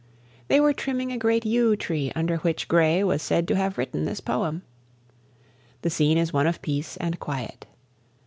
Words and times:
They 0.47 0.59
were 0.59 0.73
trimming 0.73 1.11
a 1.11 1.17
great 1.19 1.45
yew 1.45 1.75
tree 1.75 2.11
under 2.15 2.37
which 2.37 2.67
Gray 2.67 3.03
was 3.03 3.21
said 3.21 3.47
to 3.47 3.55
have 3.55 3.77
written 3.77 4.03
this 4.03 4.19
poem. 4.19 4.63
The 5.83 5.91
scene 5.91 6.17
is 6.17 6.33
one 6.33 6.47
of 6.47 6.63
peace 6.63 6.97
and 6.97 7.19
quiet. 7.19 7.67